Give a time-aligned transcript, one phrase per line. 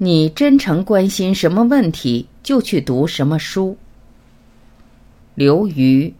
[0.00, 3.76] 你真诚关心什么问题，就去读什么书。
[5.34, 6.14] 刘瑜。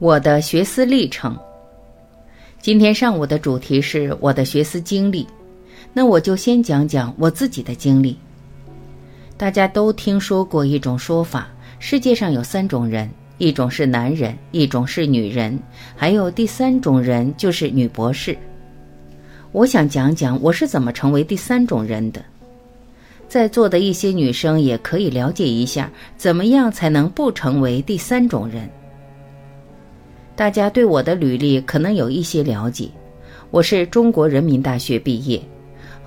[0.00, 1.38] 我的学思历程。
[2.60, 5.24] 今天上午的主题是我的学思经历，
[5.92, 8.16] 那我就先讲讲我自己的经历。
[9.36, 15.58] 大家都听说过一种说法：世界上有三种人，一种是男人，一种是女人，
[15.96, 18.36] 还有第三种人就是女博士。
[19.50, 22.24] 我想讲讲我是怎么成为第三种人的，
[23.28, 28.68] 在座的一些女生也可以了解一下，怎么样才能不成为第三种人。
[30.34, 32.88] 大家对我的履历可能有一些了解，
[33.50, 35.42] 我是中国人民大学毕业，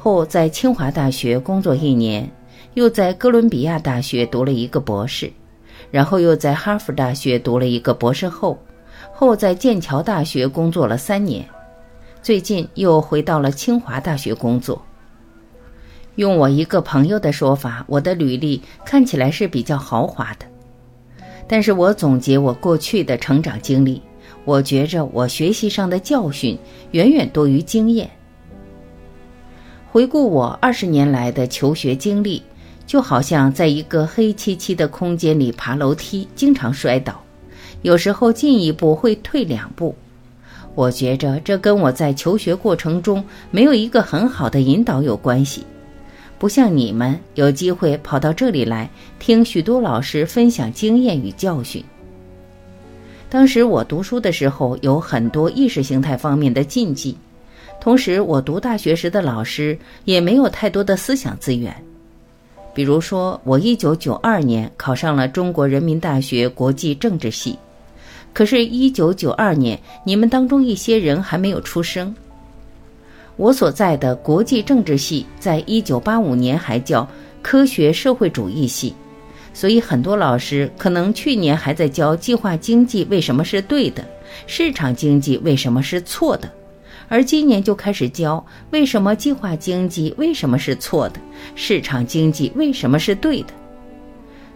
[0.05, 2.29] 后在清华大学工作一年，
[2.75, 5.33] 又在哥伦比亚大学读了一个博士，
[5.89, 8.55] 然后又在哈佛大学读了一个博士后，
[9.11, 11.43] 后在剑桥大学工作了三年，
[12.21, 14.79] 最近又回到了清华大学工作。
[16.17, 20.45] 用我一个朋友的说法，我的履历看起来是比较豪华的，
[21.47, 23.99] 但是我总结我过去的成长经历。
[24.43, 26.55] 我觉着我学习上的教训
[26.91, 28.07] 远远多于经验。
[29.95, 32.43] 回顾我二十年来的求学经历，
[32.85, 37.23] 就好像在一个黑漆漆的空间里爬楼梯，经常摔倒，
[37.81, 39.95] 有时候进一步会退两步。
[40.73, 45.63] 我觉着这跟我在求学过程中没有一个很好的引导有关系，
[46.37, 51.81] 不像你们有机会跑到这里来听许多老师分享经验与教训。
[53.29, 57.17] 当时我读书的时候有很多意识形态方面的禁忌，
[57.85, 61.71] 同时我读大学时的老师也没有太多的思想资源。
[62.73, 67.59] 比如说，我一九九二年考上了中国人民大学国际政治系，
[68.33, 72.11] 可是，一九九二年你们当中一些人还没有出生。
[73.35, 77.07] 我所在的国际政治系在一九八五年还叫
[77.43, 78.95] 科学社会主义系。
[79.53, 84.03] 所以很多老师可能去年还在教计划经济为什么是对的，
[84.47, 86.51] 市场经济为什么是错的，
[87.07, 91.19] 而今年就开始教为什么计划经济为什么是错的，
[91.55, 93.53] 市场经济为什么是对的。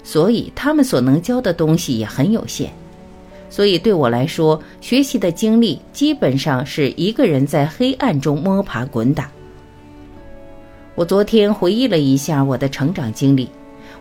[0.03, 2.71] 所以他们所能教的东西也很有限。
[3.49, 9.29] 所以对我来说，学习的经历基本上是一个人在黑暗中摸爬滚打。
[10.95, 13.49] 我昨天回忆了一下我的成长经历。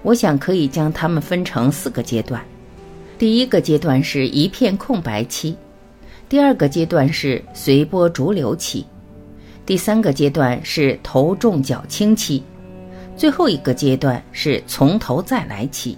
[0.02, 2.40] 我想可以将它们分成四个阶段，
[3.18, 5.56] 第一个阶段是一片空白期，
[6.28, 8.84] 第二个阶段是随波逐流期，
[9.64, 12.42] 第三个阶段是头重脚轻期，
[13.16, 15.96] 最后一个阶段是从头再来期。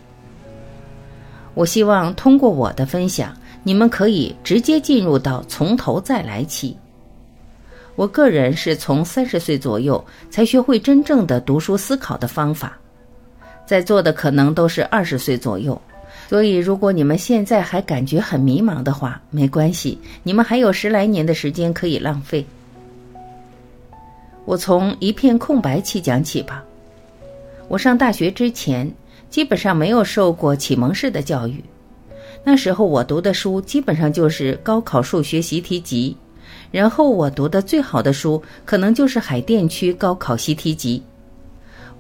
[1.55, 6.77] 我希望通过我的分享，你们可以直接进入到从头再来期。
[7.97, 12.79] 我个人是从三十岁左右才学会真正的读书思考的方法。
[13.67, 15.81] 在座的可能都是二十岁左右，
[16.31, 22.47] 所以如果你们现在还感觉很迷茫的话，没关系，你们还有十来年的时间可以浪费。
[24.45, 26.63] 我从一片空白期讲起吧。
[27.67, 28.89] 我上大学之前，
[29.29, 31.65] 基本上没有受过启蒙式的教育，
[32.45, 36.17] 那时候我读的书基本上就是高考数学习题集，
[36.71, 41.03] 然后我读的最好的书可能就是海淀区高考习题集。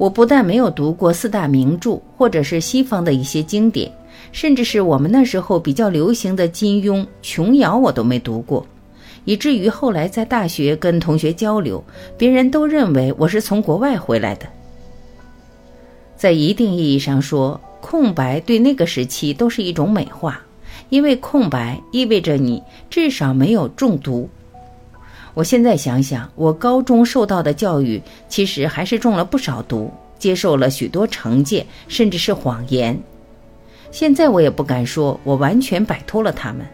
[0.01, 3.93] 我不但没有读过四大名著，或者是西方的一些经典，
[4.33, 8.67] 甚至是我们那时候比较流行的金庸、琼瑶，我都没读过，
[9.27, 11.85] 以至于后来在大学跟同学交流，
[12.17, 14.47] 别人都认为我是从国外回来的。
[16.17, 20.41] 在一定意义上说，空白对那个时期都是一种美化，
[20.89, 24.27] 因为空白意味着你至少没有中毒。
[25.41, 32.95] 我现在想想，我高中受到的教育其实还是中了不少毒，接受了许多惩戒，甚至是谎言。
[33.91, 36.67] 现在我也不敢说我完全摆脱了他们。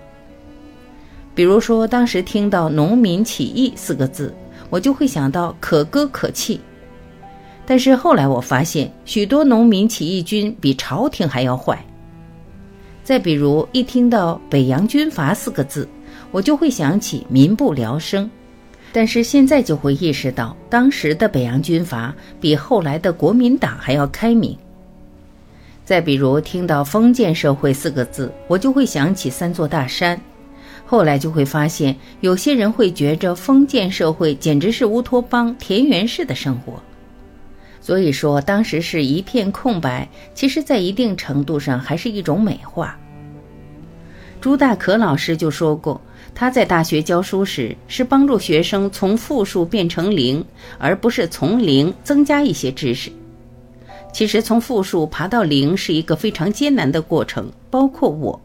[1.33, 4.35] 比如说，当时听到“农民起义”四个字，
[4.69, 6.61] 我就会想到可歌可泣。
[7.65, 11.79] 但是后来我发现，许多农民起义军比朝廷还要坏。
[13.05, 15.89] 再比如，一听到“北洋军阀”四个字，
[16.33, 18.29] 我就会想起民不聊生。
[18.97, 24.57] 但是现在就会意识到，当时的北洋军阀比后来的国民党还要开明。
[25.85, 30.19] 再比如听到“封建社会”四个字，我就会想起三座大山。
[30.87, 36.83] 后来就会发现，有些人会觉着封建社会简直是乌托邦、田园式的生活。
[37.83, 42.99] 所以说，当时是一片空白，其实在一定程度上还是一种美化。
[44.41, 46.01] 朱大可老师就说过，
[46.39, 50.45] 他在大学教书时是帮助学生从负数变成零，
[50.77, 53.11] 而不是从零增加一些知识。
[54.13, 58.39] 其实从负数爬到零是一个非常艰难的过程，包括我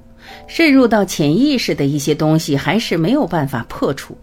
[0.48, 4.18] 渗入到潜意识的一些东西还是没有办法破除。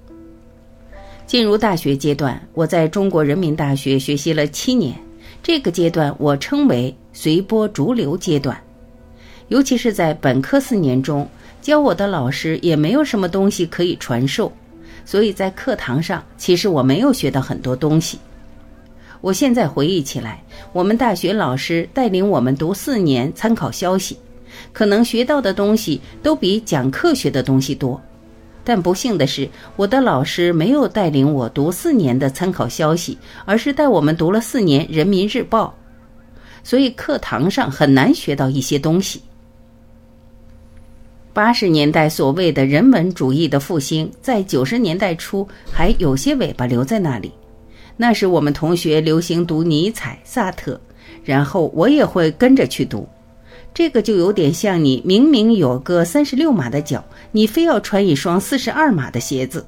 [1.26, 4.94] 进入大学阶段，我在中国人民大学学习了七年。
[5.42, 8.58] 这个阶段我称为随波逐流阶段，
[9.48, 11.28] 尤其是在本科四年中，
[11.60, 14.50] 教我的老师也没有什么东西可以传授，
[15.04, 18.18] 所以在课堂上其实我没有学到很多东西。
[19.20, 24.16] 我现在回忆起来，我们大学老师带领我们读四年参考消息，
[24.72, 28.00] 可能学到的东西都比讲课学的东西多。
[28.62, 35.74] 但不幸的是，我的老师没有带领我读四年的参考消息，而是带我们读了四年《人民日报》，
[36.62, 39.20] 所以课堂上很难学到一些东西。
[41.38, 47.30] 八十年代所谓的人文主义的复兴，在九十年代初还有些尾巴留在那里。
[47.96, 50.80] 那时我们同学流行读尼采、萨特，
[51.22, 53.08] 然后我也会跟着去读。
[53.72, 59.64] 这个就有点像你明明有个三十六码的脚，你非要穿一双四十二码的鞋子，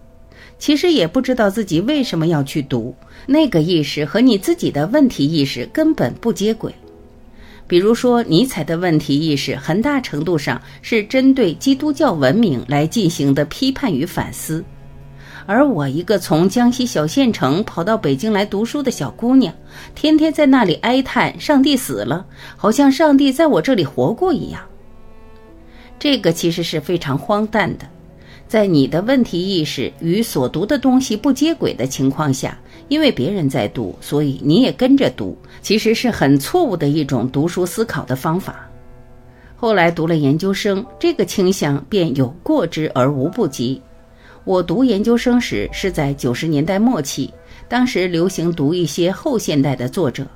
[0.59, 2.93] 其实也不知道自己为什么要去读。
[3.27, 6.75] 那个意识和你自己的问题意识根本不接轨。
[7.71, 14.65] 比如说，尼采的问题意识很大程度上是针对基督教文明来进行的批判与反思。
[15.47, 19.55] 而我一个从江西小县城跑到北京来读书的小姑娘，
[19.95, 22.27] 天天在那里哀叹上帝死了，
[22.57, 24.61] 好像上帝在我这里活过一样。
[25.97, 27.87] 这个其实是非常荒诞的，
[28.51, 32.59] 在你的问题意识与所读的东西不接轨的情况下，
[32.89, 38.69] 因为别人在读，所以你也跟着读，其实是很错误的一种读书思考的方法。
[39.55, 43.81] 后来读了研究生，这个倾向便有过之而无不及。
[44.43, 47.33] 我读研究生时是在九十年代末期，
[47.69, 50.27] 当时流行读一些后现代的作者，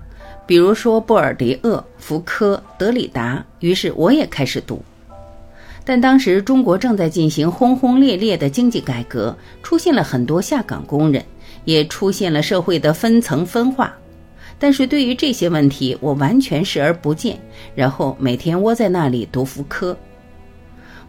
[0.46, 4.80] 比如说布尔迪厄、福柯、德里达，于是我也开始读。
[5.84, 11.22] 但当时中国正在进行轰轰烈烈的经济改革，出现了很多下岗工人，
[11.64, 13.94] 也出现了社会的分层分化。
[14.58, 17.38] 但是对于这些问题，我完全视而不见，
[17.74, 19.94] 然后每天窝在那里读福柯。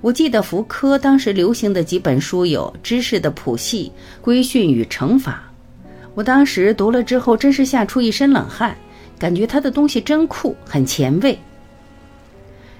[0.01, 3.91] 我记得福柯当时流行的几本书有《知识的谱系》
[4.23, 5.41] 《规训与惩罚》，
[6.13, 8.75] 我当时读了之后真是吓出一身冷汗，
[9.17, 11.39] 感觉他的东西真酷，很前卫。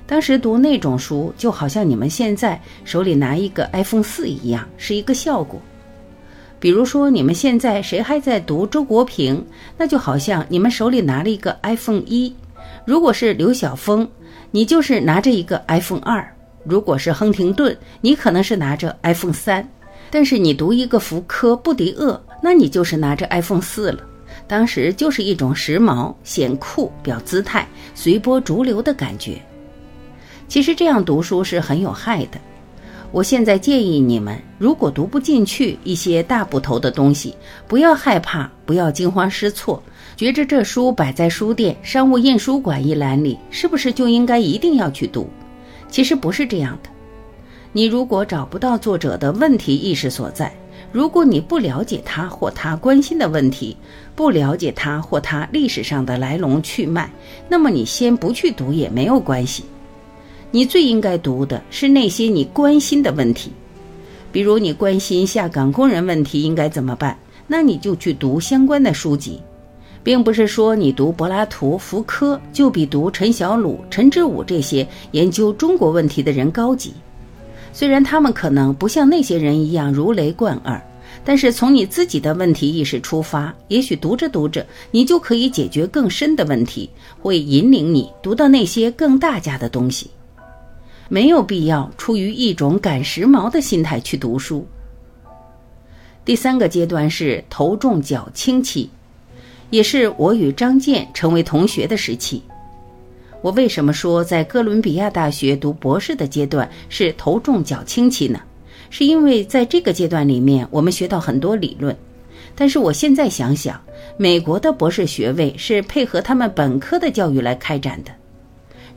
[0.08, 5.60] 当时读那种书，就好像你们现在手里拿一个 iPhone 四一样，是一个效果。
[6.60, 9.46] 比如说，你们现在谁还在读周国平，
[9.78, 12.32] 那就好像你们手里拿了一个 iPhone 一；
[12.86, 14.08] 如果是刘晓峰，
[14.52, 16.26] 你就是拿着一个 iPhone 二。
[16.64, 19.68] 如果是亨廷顿，你可能是拿着 iPhone 三，
[20.10, 24.00] 但是你读一个福柯、布迪厄，那你就是拿着 iPhone 四了。
[24.48, 29.40] 当时就是一种时髦、显酷、表姿态、随波逐流的感觉。
[30.48, 32.40] 其实这样读书是很有害的。
[33.12, 37.34] 我现在建议你们，如果读不进去一些大部头的东西，
[37.68, 39.82] 不要害怕，不要惊慌失措，
[40.18, 45.30] 觉着这书摆在书店、商务印书馆一栏里，是不是就应该一定要去读？
[45.90, 46.90] 其实不是这样的，
[47.72, 50.54] 你如果找不到作者的问题意识所在，
[50.92, 53.78] 如果你不了解他或他关心的问题，
[54.14, 57.10] 不了解他或他历史上的来龙去脉，
[57.48, 59.64] 那么你先不去读也没有关系。
[60.52, 63.52] 你最应该读的是那些你关心的问题，
[64.32, 69.42] 比如你关心下岗工人问题应该怎么办，那你就去读相关的书籍。
[70.04, 76.94] 并不是说你读柏拉图、福柯就比读陈小鲁、陈志武这些研究中国问题的人高级，
[77.74, 80.80] 虽然他们可能不像那些人一样如雷贯耳，
[81.24, 86.88] 但是从你自己的问题意识出发，也许读着读着，你就可以解决更深的问题，
[87.20, 90.12] 会引领你读到那些更大家的东西。
[91.10, 94.66] 没有必要出于一种赶时髦的心态去读书。
[96.24, 98.90] 第三个阶段是头重脚轻期。
[99.72, 102.42] 也是我与张健成为同学的时期。
[103.42, 108.40] 我为什么说在哥伦比亚大学读博士的阶段是头重脚轻期呢？
[108.92, 111.96] 是因为在这个阶段里面，我们学到很多理论。
[112.54, 113.82] 但是我现在想想，
[114.18, 118.12] 美国的博士学位是配合他们本科的教育来开展的。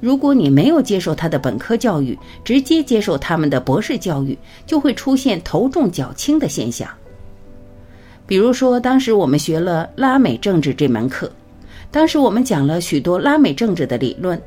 [0.00, 6.88] 如果你没有接受他的本科教育，直接接受他们的博士教育，就会出现头重脚轻的现象。
[8.26, 11.32] 比如说，当时我们学了拉美政治这门课，
[11.90, 14.40] 当时我们讲了许多拉美政治的理论，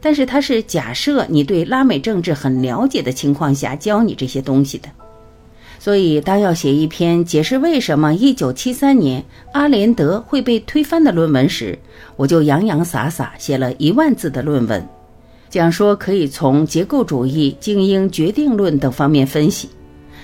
[0.00, 4.88] 但是它是假设你对拉美政治很了解的情况下教你这些东西的。
[5.82, 11.76] 所以，当要写一篇解释为什么1973年阿连德会被推翻的论文时，
[12.14, 14.88] 我就洋洋洒洒写了一万字的论文，
[15.50, 19.68] 讲说可以从结构主义、精英决定论等方面分析。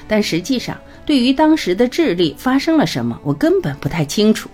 [0.07, 4.49] 但实际上，对于当时的智利发生了什么，我根本不太清楚。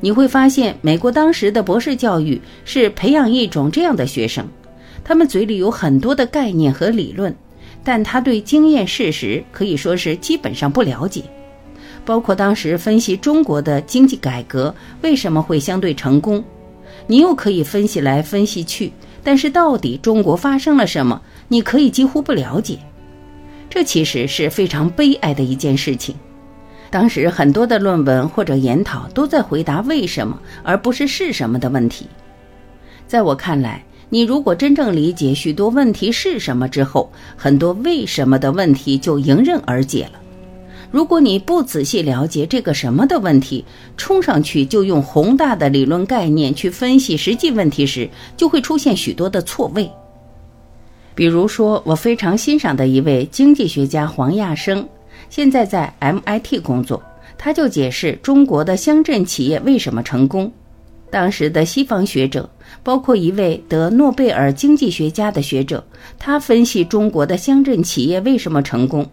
[0.00, 4.48] 你会发现，美国当时的博士教育是培养一种这样的学生，
[5.04, 7.36] 他们嘴里有很多的概念和理论。
[7.82, 11.22] 但他对经验事实可以说是基本上不了解，
[12.04, 16.44] 包括当时分析中国的经济改革为什么会相对成功，
[17.06, 18.92] 你又可以分析来分析去，
[19.24, 22.78] 但是到底中国发生了什么，你可以几乎不了解。
[23.70, 26.14] 这其实是非常悲哀的一件事情。
[26.90, 32.06] 当时很多的论文或者研讨都在回答为什么，而不是是什么的问题。
[33.06, 33.82] 在我看来。
[34.12, 40.20] 你如果真正理解许多问题是什么之后，很多为什么的问题就迎刃而解了。
[40.90, 43.64] 如果你不仔细了解这个什么的问题，
[43.96, 49.88] 冲上去就用宏大的理论概念去分析实际问题时，就会出现许多的错位。
[51.14, 54.88] 比如说，我非常欣赏的一位经济学家黄亚生，
[55.28, 57.00] 现在在 MIT 工作，
[57.38, 60.50] 他就解释中国的乡镇企业为什么成功。
[61.10, 62.48] 当时的西方学者，
[62.82, 65.84] 包括一位得诺贝尔经济学家的学者，
[66.18, 69.04] 他分析中国的乡镇企业为什么成功，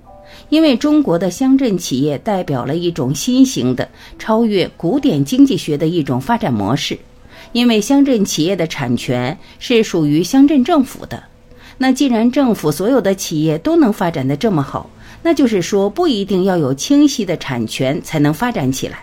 [0.50, 3.90] 因为中国的乡镇企业代表了一种新型的、
[4.20, 6.98] 超越古典经济学的一种发展模式。
[7.54, 11.24] 因为乡镇企业的产权是属于乡镇政府的，
[11.78, 14.90] 那既然政府所有的企业都能发展的这么好，
[15.24, 19.00] 那就是说不一定要有清晰的产权才能发展起来。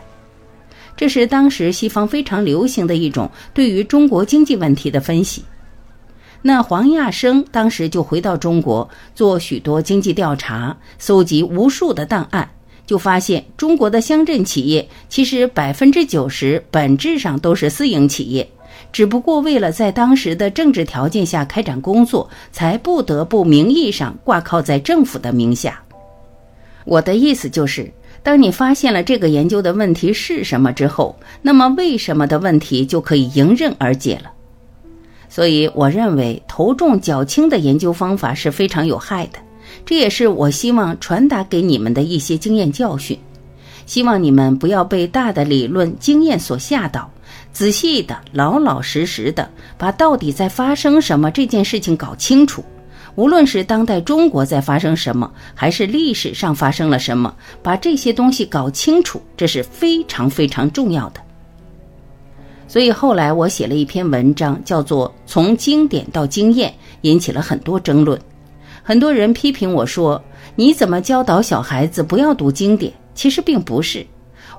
[0.97, 5.45] 这是当时西方非常流行的一种对于中国经济问题的分析。
[6.43, 12.49] 那黄亚生当时就回到中国做许多经济调查，搜集无数的档案，
[12.87, 18.47] 就发现中国的乡镇企业其实百分之九十本质上都是私营企业，
[18.93, 25.83] 只不过为了在当时的政治条件下开展工作，才不得不名义上挂靠在政府的名下。
[26.85, 27.91] 我的意思就是。
[28.25, 34.33] 当你发现了这个研究的问题是什么之后，那么为什么的问题就可以迎刃而解了。
[35.29, 39.39] 所以，我认为头重脚轻的研究方法是非常有害的。
[39.85, 43.19] 这也是我希望传达给你们的一些经验教训。
[43.85, 47.11] 希望你们不要被大的理论经验所吓到，
[47.53, 52.65] 仔细的、老老实实的把到底在发生什么这件事情搞清楚。
[53.17, 61.21] 无论是当代中国在发生什么，还是历史上发生了什么，把这些东西搞清楚，这是非常非常重要的。
[62.67, 66.71] 所以后来我写了一篇文章，叫做《从经典到经验》，
[67.03, 68.21] 引起了很多争论。
[68.83, 70.21] 很多人批评我说
[70.57, 74.05] ：“你怎么教导小孩子不要读经典？”其实并不是，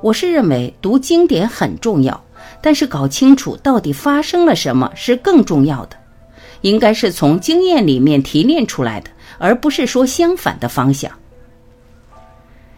[0.02, 2.24] 我是认为读经典很重要，
[2.62, 5.98] 但是搞清楚到底发生了什么是更重要的。
[6.66, 11.12] 应该是从经验里面提炼出来的，而不是说相反的方向。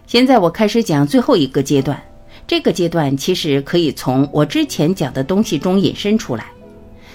[0.06, 1.98] 现在我开始讲最后一个阶段，
[2.46, 6.48] 这个阶段其实可以从我之前讲的东西中引申出来。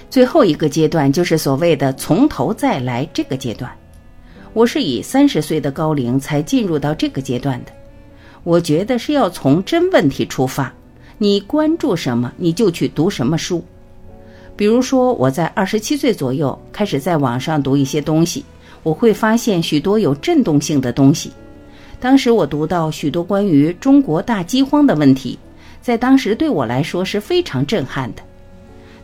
[0.09, 3.71] 最后一个阶段就是所谓的从头再来这个阶段。
[4.53, 7.71] 我是以三十岁的高龄才进入到这个阶段的。
[8.43, 10.73] 我觉得是要从真问题出发，
[11.19, 13.63] 你关注什么，你就去读什么书。
[14.55, 18.45] 比如说，我在二十七岁左右开始在网上读一些东西，
[18.83, 21.31] 我会发现许多有震动性的东西。
[21.99, 25.39] 当时我读到许多关于中国大饥荒的问题，
[25.81, 28.21] 在当时对我来说是非常震撼的。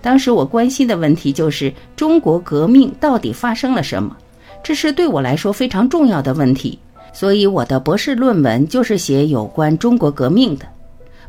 [0.02, 4.16] 当时我关心的问题就是中国革命到底发生了什么，
[4.64, 6.78] 这是对我来说非常重要的问题。
[7.12, 10.66] 所以我的博士论文就是写有关中国革命的。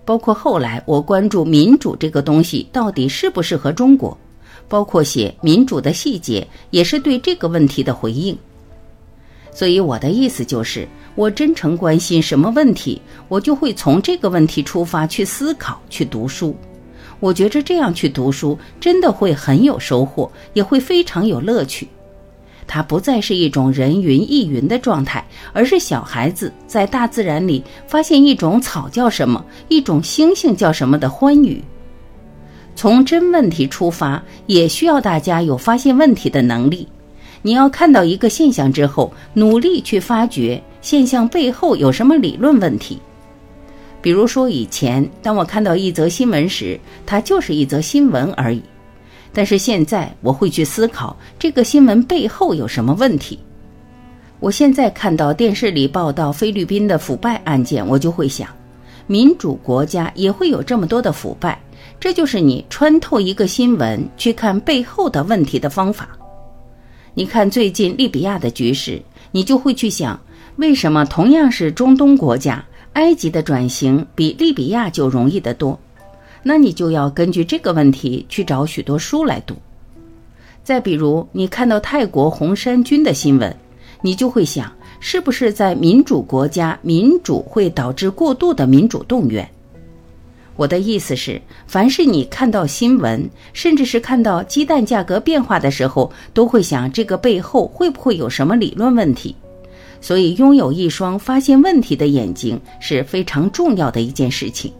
[0.04, 4.16] 包括后来我关注民主这个东西到底适不适合中国，
[4.69, 8.37] 包括写民主的细节，也是对这个问题的回应。
[9.52, 16.54] 所以我的意思就是，我真诚关心什么问题，我就会从这个问题出发去思考、去读书。
[17.19, 21.87] 我觉着这样去读书真的会很有收获，也会非常有乐趣。
[22.73, 31.61] 它不再是一种人云亦云的状态，而是小孩子在大自然里发现一种草叫什么，一种星星叫什么的欢愉。
[32.77, 36.87] 从真问题出发，也需要大家有发现问题的能力。
[37.43, 43.00] 你要看到一个现象之后，努力去发掘现象背后有什么理论问题。
[44.00, 48.62] 比如说，以前当我看到一则新闻时，它就是一则新闻而已。
[49.32, 53.38] 但是现在，我会去思考这个新闻背后有什么问题。
[54.40, 58.49] 我现在看到电视里报道菲律宾的腐败案件，我就会想，
[59.06, 61.60] 民主国家也会有这么多的腐败，
[62.00, 66.08] 这就是你穿透一个新闻去看背后的问题的方法。
[67.14, 70.18] 你看最近利比亚的局势，你就会去想，
[70.56, 72.64] 为什么同样是中东国家？
[72.94, 75.78] 埃及的转型比利比亚就容易得多，
[76.42, 79.54] 那你就要根据这个问题去找许多书来读。
[80.62, 83.54] 再比如，你看到泰国红衫军的新闻，
[84.02, 89.49] 你就会想，是不是在民主国家，民主会导致过度的民主动员？
[90.56, 99.35] 我的意思是，凡是你看到新闻，甚至是看到鸡蛋价格变化的时候，都会想这个背后会不会有什么理论问题？
[100.02, 104.70] 所以，拥有一双发现问题的眼睛是非常重要的一件事情。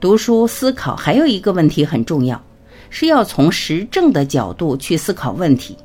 [0.00, 2.40] 读书思考还有一个问题很重要，
[2.88, 5.76] 是要从实证的角度去思考问题。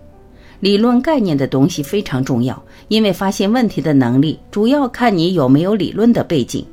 [0.60, 6.66] 理论概念的东西非常重要，因为发现问题的能力主要看你有没有理论的背景。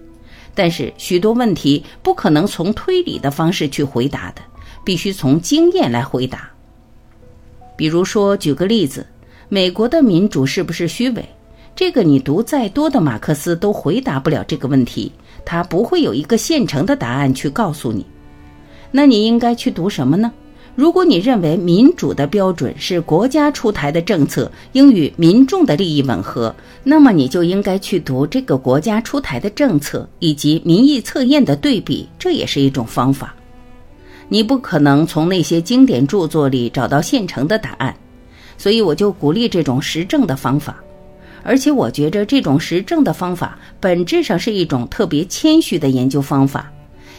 [0.54, 4.42] 但是，许多问题不可能从推理的方式去回答的，
[4.84, 6.50] 必须从经验来回答。
[7.76, 9.06] 比如说，举个例子。
[9.52, 11.28] 美国的民主是不是虚伪？
[11.74, 15.10] 这个你读再多的马克思都回答不了这个问题，
[15.44, 18.04] 他不会有一个现成的答案去告诉你。
[18.90, 20.32] 那你应该去读什么呢？
[20.76, 26.54] 如果你认为民主的标准是国家出台的政策应与民众的利益吻合，
[26.84, 33.34] 那么你就应该去读这个国家出台的政策以及民意测验的对比，这也是一种方法。
[34.28, 37.94] 你不可能从那些经典著作里找到现成的答案。
[38.56, 40.76] 所以我就鼓励这种实证的方法，
[41.42, 46.70] 而且我觉着这种实证的方法本质上是一种特别谦虚的研究方法，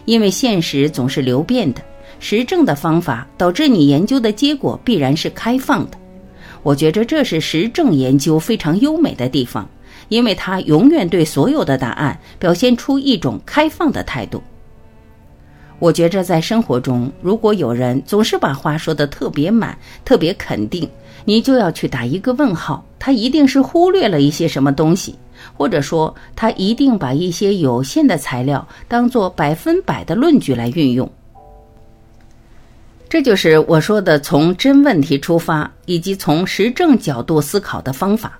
[0.06, 1.82] 因为现实总是流变的，
[2.20, 5.98] 实证的方法导致你研究的结果必然是开放的。
[6.64, 9.68] 我觉着这是实证研究非常优美的地方，
[10.10, 14.42] 因为它永远对所有的答案表现出一种开放的态度。
[15.80, 20.88] 我觉着在生活中，如果有人总是把话说得特别满、特别肯定，
[21.26, 25.16] 你就要去打一个问号，他一定是忽略了一些什么东西，
[25.56, 31.10] 或者说他一定把一些有限的材料当做百分百的论据来运用。
[33.10, 38.40] 这就是我说的从真问题出发，以及从实证角度思考的方法。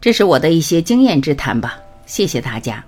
[0.00, 2.84] 这是我的一些经验之谈吧，谢谢大家。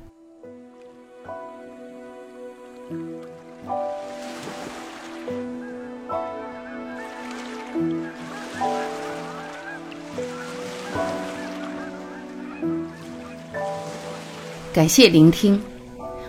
[14.74, 15.60] 感谢聆听，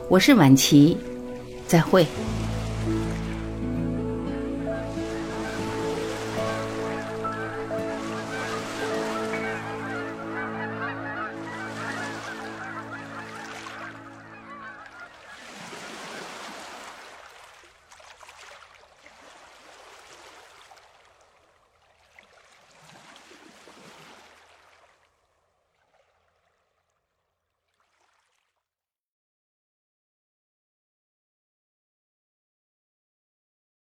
[0.07, 0.95] 我是晚琪，
[1.65, 2.05] 再会。